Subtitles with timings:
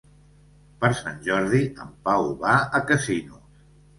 [0.85, 3.63] Per Sant Jordi en Pau va a Casinos.